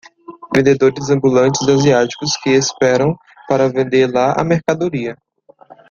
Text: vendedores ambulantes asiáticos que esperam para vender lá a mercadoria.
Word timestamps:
vendedores 0.51 1.11
ambulantes 1.11 1.69
asiáticos 1.69 2.35
que 2.43 2.49
esperam 2.55 3.15
para 3.47 3.69
vender 3.69 4.09
lá 4.11 4.33
a 4.35 4.43
mercadoria. 4.43 5.15